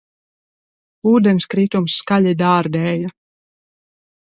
Ūdenskritums 1.11 1.95
skaļi 1.99 2.33
dārdēja 2.41 3.15